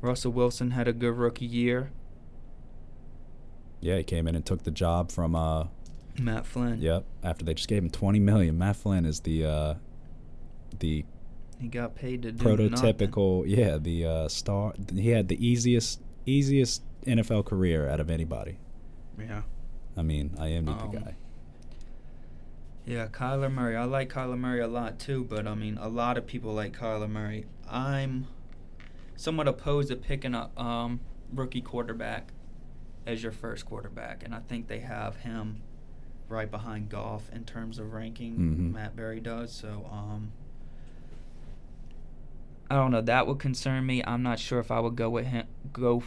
[0.00, 1.90] Russell Wilson had a good rookie year.
[3.80, 3.96] yeah.
[3.98, 5.34] He came in and took the job from.
[5.34, 5.66] uh
[6.18, 6.80] Matt Flynn.
[6.80, 7.04] Yep.
[7.22, 9.74] After they just gave him twenty million, Matt Flynn is the uh
[10.78, 11.04] the
[11.60, 12.70] He got paid to do nothing.
[12.70, 13.44] prototypical.
[13.46, 14.72] Yeah, the uh star.
[14.94, 18.56] He had the easiest easiest NFL career out of anybody.
[19.18, 19.42] Yeah.
[19.96, 21.14] I mean, I envied Um, the guy.
[22.86, 23.74] Yeah, Kyler Murray.
[23.76, 26.76] I like Kyler Murray a lot too, but I mean, a lot of people like
[26.78, 27.46] Kyler Murray.
[27.68, 28.28] I'm
[29.16, 31.00] somewhat opposed to picking a um,
[31.32, 32.32] rookie quarterback
[33.04, 35.62] as your first quarterback, and I think they have him
[36.28, 38.36] right behind Goff in terms of ranking.
[38.36, 38.72] Mhm.
[38.72, 39.88] Matt Berry does so.
[39.90, 40.32] Um,
[42.70, 43.00] I don't know.
[43.00, 44.02] That would concern me.
[44.04, 45.46] I'm not sure if I would go with him.
[45.72, 46.02] Go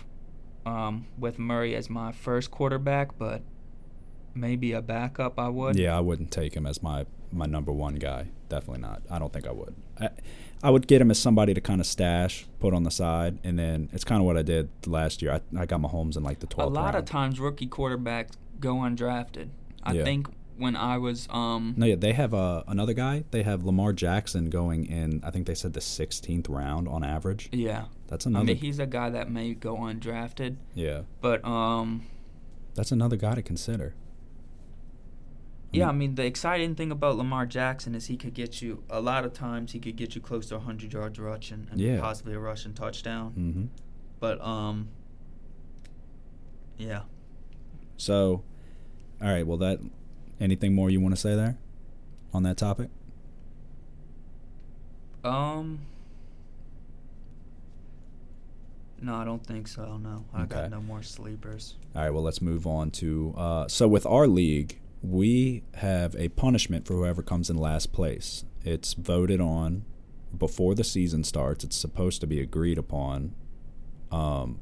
[0.66, 3.42] um, with Murray as my first quarterback, but
[4.36, 5.40] maybe a backup.
[5.40, 5.76] I would.
[5.78, 8.28] Yeah, I wouldn't take him as my my number one guy.
[8.50, 9.02] Definitely not.
[9.10, 9.76] I don't think I would.
[10.00, 10.10] I,
[10.64, 13.58] I would get him as somebody to kind of stash, put on the side, and
[13.58, 15.32] then it's kind of what I did last year.
[15.34, 16.96] I, I got Mahomes in like the 12th a lot round.
[16.98, 19.50] of times rookie quarterbacks go undrafted.
[19.84, 20.04] I Yeah.
[20.04, 23.24] think when I was um No, yeah, they have uh, another guy.
[23.32, 25.22] They have Lamar Jackson going in.
[25.24, 27.48] I think they said the 16th round on average.
[27.54, 27.86] yeah.
[28.08, 32.04] That's another I mean he's a guy that may go undrafted, yeah, but um
[32.76, 33.94] that's another guy to consider.
[35.72, 39.00] Yeah, I mean- the exciting thing about Lamar Jackson is he could get you a
[39.02, 42.00] lot of times he could get you close to a 100 yards rushing and Yeah.
[42.00, 43.32] possibly a rushing touchdown.
[43.34, 43.66] hmm
[44.20, 44.88] But um
[46.78, 47.02] yeah.
[47.98, 48.44] So,
[49.22, 49.46] all right.
[49.46, 49.80] Well, that.
[50.40, 51.58] Anything more you want to say there,
[52.34, 52.90] on that topic?
[55.24, 55.80] Um
[59.02, 59.98] No, I don't think so.
[59.98, 60.26] No.
[60.34, 60.56] I Okay.
[60.56, 61.76] got no more sleepers.
[61.96, 63.34] All right, well, let's move on to.
[63.38, 68.44] Uh, so, with our league, we have a punishment for whoever comes in last place.
[68.64, 69.86] It's voted on
[70.38, 71.64] before the season starts.
[71.64, 73.34] It's supposed to be agreed upon.
[74.12, 74.60] Um,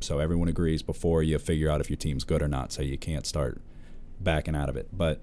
[0.00, 2.98] so, everyone agrees before you figure out if your team's good or not, so you
[2.98, 3.60] can't start
[4.20, 4.88] backing out of it.
[4.92, 5.20] But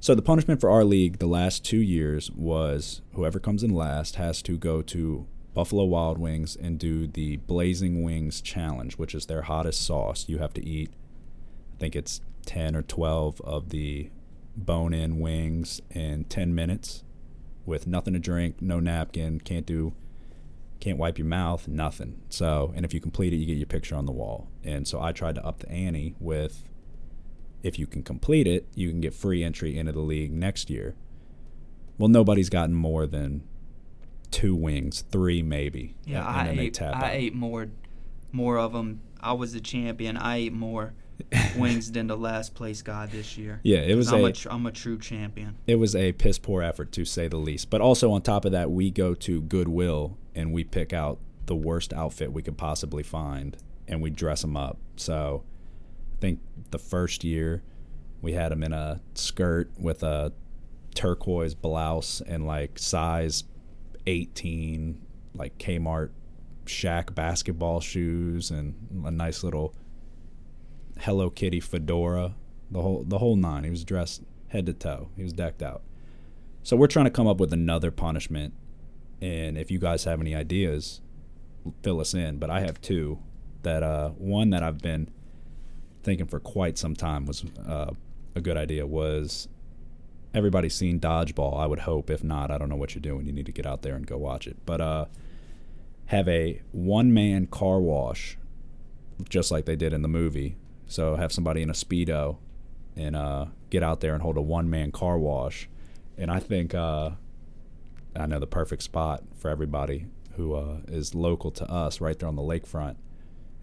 [0.00, 4.16] so, the punishment for our league the last two years was whoever comes in last
[4.16, 9.26] has to go to Buffalo Wild Wings and do the Blazing Wings Challenge, which is
[9.26, 10.26] their hottest sauce.
[10.28, 10.90] You have to eat,
[11.76, 14.10] I think it's 10 or 12 of the
[14.56, 17.04] bone in wings in 10 minutes
[17.66, 19.92] with nothing to drink, no napkin, can't do,
[20.80, 22.22] can't wipe your mouth, nothing.
[22.28, 24.48] So, and if you complete it, you get your picture on the wall.
[24.64, 26.64] And so I tried to up the ante with
[27.62, 30.94] if you can complete it, you can get free entry into the league next year.
[31.98, 33.42] Well, nobody's gotten more than
[34.30, 35.96] two wings, three maybe.
[36.04, 36.80] Yeah, I ate.
[36.80, 37.04] I out.
[37.10, 37.68] ate more,
[38.32, 39.00] more of them.
[39.20, 40.16] I was the champion.
[40.16, 40.94] I ate more
[41.56, 43.60] wings than the last place guy this year.
[43.62, 44.12] Yeah, it was.
[44.12, 45.56] I'm a- a tr- I'm a true champion.
[45.66, 47.70] it was a piss poor effort to say the least.
[47.70, 51.56] But also on top of that, we go to Goodwill and we pick out the
[51.56, 53.56] worst outfit we could possibly find
[53.88, 54.78] and we dress them up.
[54.96, 55.44] So
[56.14, 57.62] I think the first year
[58.20, 60.32] we had him in a skirt with a
[60.94, 63.44] turquoise blouse and like size
[64.06, 65.00] 18
[65.34, 66.10] like Kmart
[66.64, 68.74] Shaq basketball shoes and
[69.04, 69.74] a nice little
[71.00, 72.34] Hello Kitty fedora,
[72.70, 73.64] the whole the whole nine.
[73.64, 75.10] He was dressed head to toe.
[75.16, 75.82] He was decked out.
[76.62, 78.54] So we're trying to come up with another punishment,
[79.20, 81.00] and if you guys have any ideas,
[81.82, 82.38] fill us in.
[82.38, 83.18] But I have two.
[83.62, 85.10] That uh, one that I've been
[86.02, 87.90] thinking for quite some time was uh,
[88.34, 88.86] a good idea.
[88.86, 89.48] Was
[90.32, 91.58] everybody's seen Dodgeball?
[91.58, 92.10] I would hope.
[92.10, 93.26] If not, I don't know what you're doing.
[93.26, 94.56] You need to get out there and go watch it.
[94.64, 95.04] But uh,
[96.06, 98.38] have a one man car wash,
[99.28, 100.56] just like they did in the movie.
[100.88, 102.36] So have somebody in a speedo
[102.96, 105.68] and uh, get out there and hold a one man car wash.
[106.16, 107.10] And I think uh,
[108.14, 112.28] I know the perfect spot for everybody who uh, is local to us, right there
[112.28, 112.96] on the lakefront,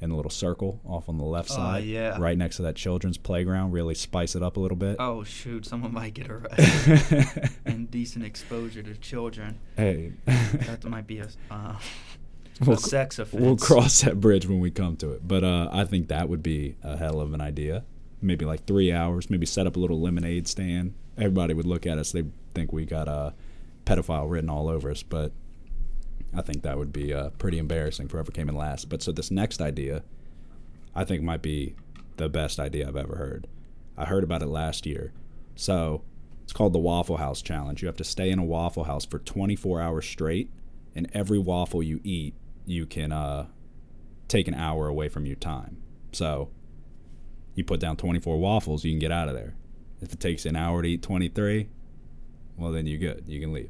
[0.01, 2.17] in the little circle off on the left Oh, side, yeah.
[2.19, 3.71] right next to that children's playground.
[3.71, 4.97] Really spice it up a little bit.
[4.99, 5.65] Oh shoot!
[5.65, 7.49] Someone might get arrested.
[7.65, 9.59] Indecent exposure to children.
[9.77, 11.75] hey, That might be a, uh,
[12.61, 13.41] We'll sex offense.
[13.41, 15.27] We'll cross that bridge when we come to it.
[15.27, 17.83] But uh, I think that would be a hell of an idea.
[18.21, 19.29] Maybe like three hours.
[19.29, 20.93] Maybe set up a little lemonade stand.
[21.17, 22.11] Everybody would look at us.
[22.11, 23.33] They think we got a
[23.85, 25.03] pedophile written all over us.
[25.03, 25.31] But
[26.35, 28.89] I think that would be uh, pretty embarrassing for whoever came in last.
[28.89, 30.03] But so this next idea,
[30.95, 31.75] I think might be
[32.17, 33.47] the best idea I've ever heard.
[33.97, 35.11] I heard about it last year.
[35.55, 36.03] So
[36.43, 37.81] it's called the Waffle House Challenge.
[37.81, 40.49] You have to stay in a Waffle House for 24 hours straight,
[40.95, 42.35] and every waffle you eat,
[42.65, 43.47] you can uh,
[44.27, 45.81] take an hour away from your time.
[46.11, 46.49] So
[47.55, 49.55] you put down 24 waffles, you can get out of there.
[50.01, 51.69] If it takes an hour to eat 23,
[52.57, 53.23] well, then you're good.
[53.27, 53.69] You can leave.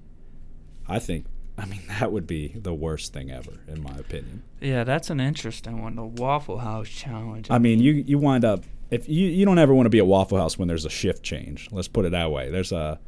[0.88, 1.26] I think,
[1.58, 4.44] I mean, that would be the worst thing ever, in my opinion.
[4.60, 5.96] Yeah, that's an interesting one.
[5.96, 7.48] The Waffle House challenge.
[7.50, 10.08] I mean, you you wind up if you you don't ever want to be at
[10.08, 11.70] Waffle House when there's a shift change.
[11.72, 12.50] Let's put it that way.
[12.50, 13.00] There's a,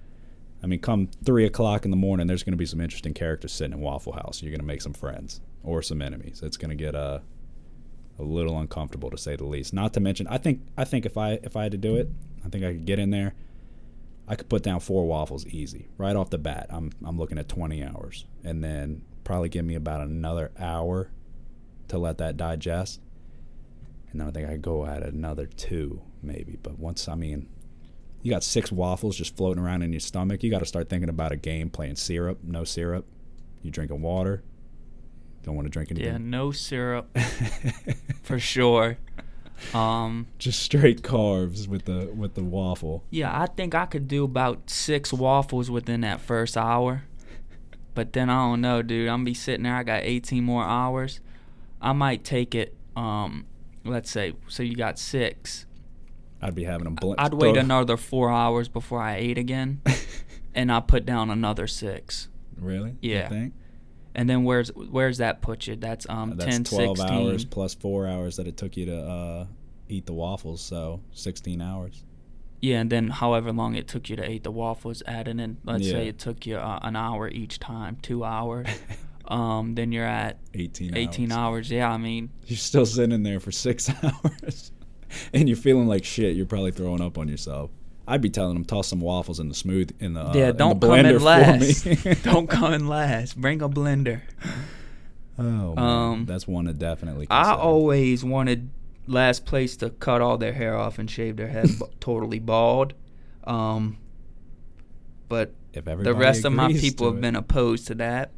[0.63, 3.51] I mean, come three o'clock in the morning, there's going to be some interesting characters
[3.51, 4.41] sitting in Waffle House.
[4.41, 6.41] You're going to make some friends or some enemies.
[6.43, 7.21] It's going to get a
[8.17, 9.73] a little uncomfortable to say the least.
[9.73, 12.09] Not to mention, I think I think if I if I had to do it,
[12.45, 13.33] I think I could get in there.
[14.27, 16.67] I could put down four waffles easy right off the bat.
[16.69, 21.09] I'm I'm looking at 20 hours, and then probably give me about another hour
[21.89, 23.01] to let that digest,
[24.11, 26.57] and then I think I go at another two maybe.
[26.61, 27.49] But once I mean,
[28.23, 31.09] you got six waffles just floating around in your stomach, you got to start thinking
[31.09, 33.05] about a game, playing syrup, no syrup.
[33.61, 34.43] You drinking water.
[35.45, 36.11] Don't want to drink anything.
[36.11, 37.15] Yeah, no syrup
[38.23, 38.97] for sure.
[39.75, 43.03] Um, just straight carbs with the with the waffle.
[43.11, 47.03] Yeah, I think I could do about six waffles within that first hour.
[47.93, 49.07] But then I don't know, dude.
[49.07, 49.75] I'm gonna be sitting there.
[49.75, 51.19] I got 18 more hours.
[51.79, 52.75] I might take it.
[52.95, 53.45] Um,
[53.83, 55.67] let's say so you got six.
[56.41, 56.95] I'd be having them.
[56.95, 59.83] Bl- I'd wait another four hours before I ate again,
[60.55, 62.29] and I put down another six.
[62.57, 62.95] Really?
[62.99, 63.29] Yeah.
[64.15, 65.75] And then where's where's that put you?
[65.75, 67.13] That's um uh, that's 10, 12 16.
[67.13, 69.45] hours plus four hours that it took you to uh,
[69.89, 72.03] eat the waffles, so 16 hours.
[72.61, 75.83] Yeah, and then however long it took you to eat the waffles, adding in, let's
[75.85, 75.91] Yeah.
[75.91, 78.67] say it took you uh, an hour each time, two hours.
[79.27, 81.37] um, then you're at 18 18 hours.
[81.37, 81.71] hours.
[81.71, 84.71] Yeah, I mean, You're still sitting there for six hours,
[85.33, 86.35] and you're feeling like shit.
[86.37, 87.69] You're probably throwing up on yourself.
[88.07, 90.57] I'd be telling them toss some waffles in the smooth in the uh, yeah, in
[90.57, 91.87] don't the come in last.
[92.23, 93.39] don't come in last.
[93.39, 94.21] Bring a blender.
[95.37, 95.77] Oh, man.
[95.77, 97.27] Um, that's one to definitely.
[97.29, 98.69] I always wanted
[99.07, 102.93] last place to cut all their hair off and shave their head b- totally bald.
[103.43, 103.97] Um,
[105.27, 107.21] but if ever the rest of my people have it.
[107.21, 108.31] been opposed to that.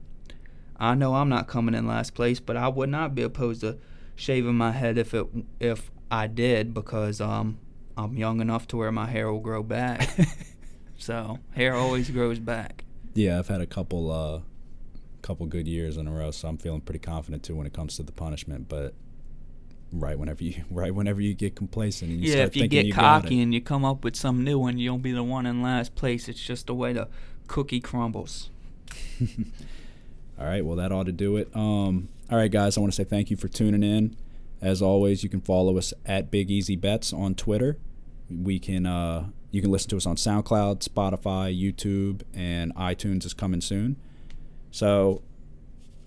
[0.80, 3.78] I know I'm not coming in last place, but I would not be opposed to
[4.16, 5.28] shaving my head if it
[5.60, 7.58] if I did because um
[7.98, 10.08] I'm young enough to where my hair will grow back.
[10.98, 12.86] so hair always grows back.
[13.16, 14.42] Yeah, I've had a couple uh
[15.24, 17.98] couple good years in a row, so I'm feeling pretty confident too when it comes
[17.98, 18.94] to the punishment, but
[19.92, 22.80] right whenever you right whenever you get complacent and you yeah, start if you thinking
[22.80, 25.48] get you cocky and you come up with some new one, you'll be the one
[25.48, 26.30] in last place.
[26.30, 27.08] It's just the way the
[27.48, 28.52] cookie crumbles.
[30.40, 31.50] All right, well that ought to do it.
[31.56, 34.16] Um all right guys, I want to say thank you for tuning in.
[34.62, 37.78] As always, you can follow us at Big Easy Bets on Twitter.
[38.30, 43.34] We can uh you can listen to us on SoundCloud, Spotify, YouTube, and iTunes is
[43.34, 43.96] coming soon.
[44.72, 45.22] So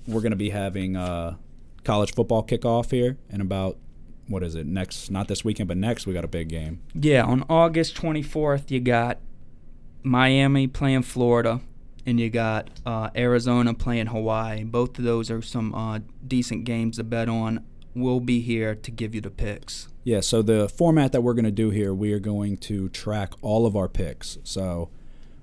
[0.07, 1.37] we're going to be having uh,
[1.85, 3.79] college football kickoff here in about
[4.29, 5.11] what is it next?
[5.11, 6.81] Not this weekend, but next we got a big game.
[6.95, 9.19] Yeah, on August 24th, you got
[10.03, 11.61] Miami playing Florida,
[12.07, 14.63] and you got uh, Arizona playing Hawaii.
[14.63, 17.65] Both of those are some uh, decent games to bet on.
[17.95, 19.89] We'll be here to give you the picks.
[20.05, 20.21] Yeah.
[20.21, 23.67] So the format that we're going to do here, we are going to track all
[23.67, 24.39] of our picks.
[24.45, 24.91] So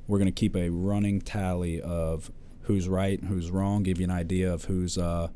[0.07, 4.11] we're going to keep a running tally of who's right, who's wrong, give you an
[4.11, 5.29] idea of who's uh,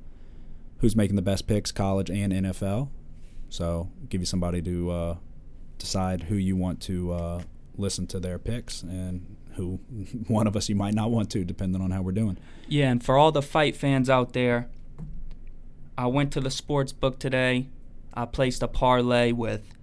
[0.80, 2.90] who's making the best picks, college and NFL.
[3.50, 5.16] So give you somebody to uh,
[5.78, 7.42] decide who you want to uh,
[7.78, 9.76] listen to their picks and who
[10.28, 12.38] one of us you might not want to, depending on how we're doing.
[12.68, 14.70] Yeah, and for all the fight fans out there,
[15.98, 17.68] I went to the sports book today.
[18.14, 19.74] I placed a parlay with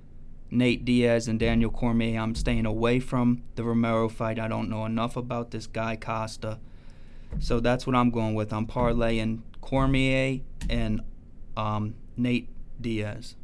[0.51, 2.21] Nate Diaz and Daniel Cormier.
[2.21, 4.39] I'm staying away from the Romero fight.
[4.39, 6.59] I don't know enough about this guy Costa.
[7.41, 8.53] So that's what I'm going with.
[8.53, 11.03] I'm parlaying Cormier and
[11.57, 12.49] um, Nate
[12.81, 13.37] Diaz.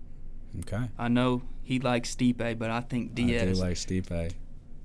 [0.60, 0.88] Okay.
[0.98, 3.42] I know he likes Stipe, but I think Diaz.
[3.42, 4.32] I do like Stipe.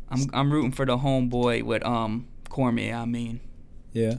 [0.10, 2.96] I'm I'm rooting for the homeboy with um Cormier.
[2.96, 3.40] I mean,
[3.94, 4.16] Yeah,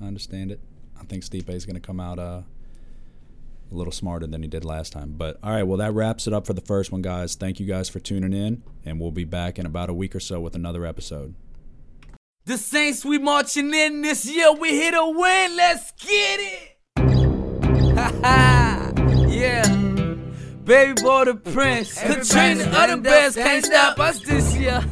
[0.00, 0.60] I understand it.
[0.98, 2.42] I think Stipe is going to come out uh,
[3.70, 5.14] a little smarter than he did last time.
[5.16, 7.34] But all right, well that wraps it up for the first one, guys.
[7.34, 10.20] Thank you guys for tuning in, and we'll be back in about a week or
[10.20, 11.34] so with another episode.
[12.44, 14.52] The Saints, we marching in this year.
[14.52, 15.56] We here to win.
[15.56, 16.76] Let's get it.
[17.96, 18.92] Ha ha.
[19.28, 19.66] Yeah.
[20.62, 22.00] Baby boy the prince.
[22.00, 24.84] Katrina, other best can't stop us this year.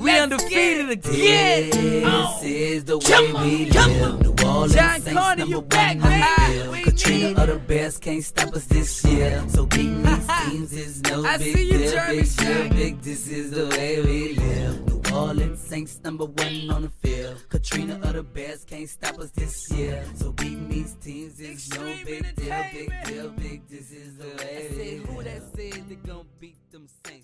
[0.00, 1.70] We undefeated again.
[1.70, 2.40] This Oh.
[2.44, 4.20] is the way we live.
[4.22, 6.84] New Orleans John Saints Carter, number you one back, on the field.
[6.84, 9.42] Katrina, need other Bears can't stop us this year.
[9.48, 13.00] So beating these teams is no I big see you, deal, big deal, big.
[13.02, 14.86] This is the way we live.
[14.86, 17.44] New Orleans Saints number one on the field.
[17.48, 20.04] Katrina, other Bears can't stop us this year.
[20.14, 23.68] So beating these teams is no big deal, big deal, big.
[23.68, 25.06] This is the way we live.
[25.08, 27.22] Who that said they gonna beat them Saints?